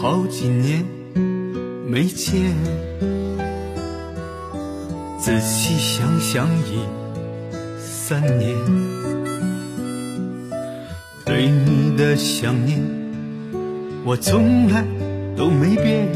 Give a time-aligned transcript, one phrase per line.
[0.00, 0.84] 好几年
[1.88, 2.54] 没见，
[5.18, 6.78] 仔细想想已
[7.80, 8.56] 三年，
[11.24, 12.80] 对你的想念
[14.04, 14.84] 我从来
[15.36, 16.06] 都没变，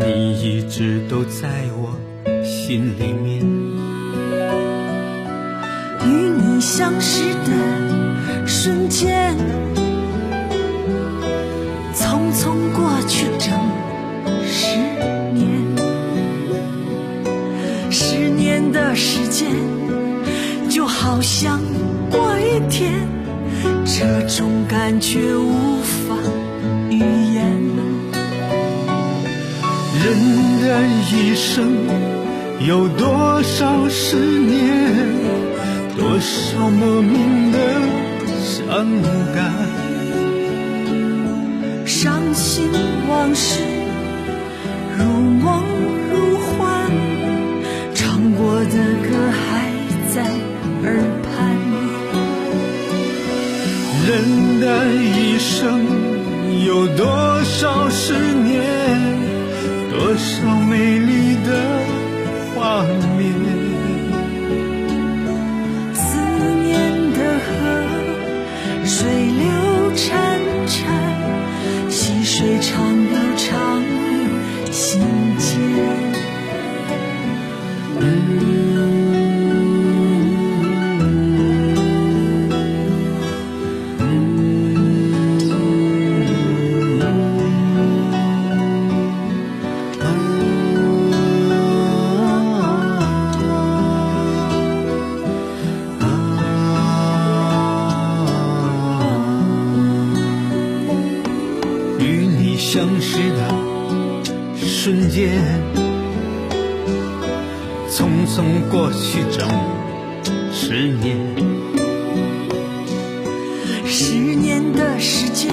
[0.00, 1.94] 你一直都在我
[2.42, 3.42] 心里面。
[6.06, 9.11] 与你相识的瞬间，
[19.04, 19.50] 时间
[20.70, 21.60] 就好像
[22.08, 22.94] 过一天，
[23.84, 26.14] 这种感觉无法
[26.88, 27.42] 语言。
[30.04, 30.04] 人
[30.60, 30.64] 的
[31.10, 31.72] 一生
[32.64, 34.60] 有多少十年？
[35.96, 37.58] 多少莫名的
[38.40, 38.86] 伤
[39.34, 39.52] 感，
[41.84, 42.70] 伤心
[43.08, 43.58] 往事
[44.96, 45.64] 如梦
[60.42, 61.50] 多美丽的
[62.52, 62.82] 画
[63.16, 63.51] 面？
[102.64, 103.48] 相识的
[104.56, 105.32] 瞬间，
[107.90, 109.46] 匆匆过去整
[110.52, 111.18] 十年。
[113.84, 115.52] 十年的时间，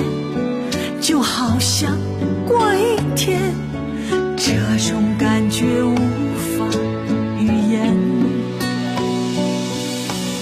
[1.01, 1.97] 就好像
[2.47, 3.53] 过一天，
[4.37, 4.53] 这
[4.87, 6.65] 种感觉无法
[7.39, 7.97] 语言。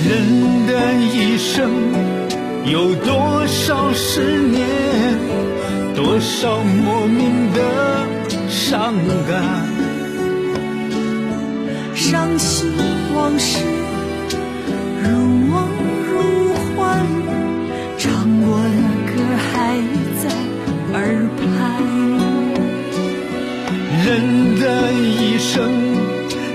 [0.05, 1.71] 人的一生
[2.69, 5.46] 有多少十年？
[6.07, 8.07] 多少莫名的
[8.47, 8.93] 伤
[9.27, 9.43] 感？
[11.93, 12.71] 伤心
[13.13, 13.59] 往事
[15.03, 15.67] 如梦
[16.09, 17.05] 如幻，
[17.97, 19.11] 唱过的歌
[19.51, 19.75] 还
[20.23, 20.29] 在
[20.93, 21.45] 耳畔。
[24.05, 24.07] 人
[24.61, 25.69] 的一生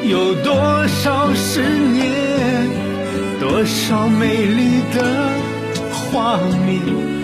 [0.09, 0.49] 有多
[0.89, 2.09] 少十年？
[3.39, 5.29] 多少美丽的
[5.93, 7.22] 画面？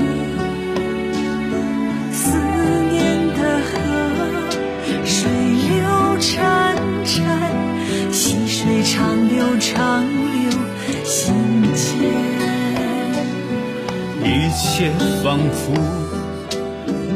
[14.79, 14.93] 切
[15.25, 15.75] 仿佛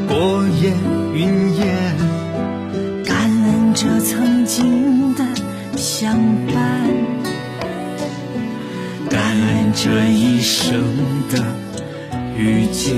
[0.09, 0.73] 过眼
[1.13, 1.95] 云烟，
[3.05, 5.23] 感恩这曾经的
[5.77, 6.89] 相伴，
[9.09, 10.73] 感恩这一生
[11.31, 11.41] 的
[12.37, 12.97] 遇见。